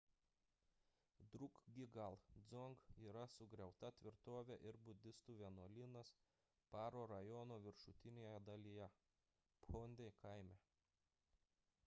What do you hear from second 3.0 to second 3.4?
yra